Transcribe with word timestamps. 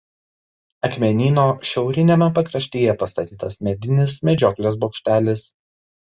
Akmenyno 0.87 1.43
šiauriniame 1.71 2.31
pakraštyje 2.39 2.97
pastatytas 3.03 3.59
medinis 3.69 4.19
medžioklės 4.31 4.81
bokštelis. 4.87 5.47